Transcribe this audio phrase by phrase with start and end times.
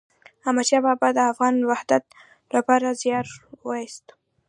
[0.45, 2.03] احمد شاه بابا د افغان وحدت
[2.55, 3.25] لپاره زیار
[3.67, 4.05] وایست.